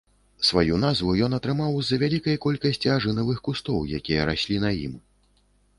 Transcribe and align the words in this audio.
Сваю 0.47 0.77
назву 0.83 1.11
ён 1.25 1.35
атрымаў 1.39 1.77
з-за 1.81 1.99
вялікай 2.05 2.41
колькасці 2.47 2.93
ажынавых 2.97 3.37
кустоў, 3.51 3.79
якія 4.01 4.21
раслі 4.33 4.61
на 4.67 4.79
ім. 4.85 5.01